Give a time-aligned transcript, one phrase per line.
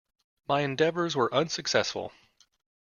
[0.47, 2.11] My endeavours were unsuccessful.